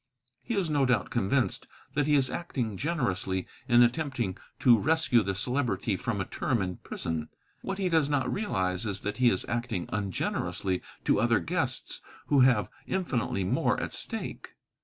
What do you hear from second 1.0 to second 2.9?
convinced that he is acting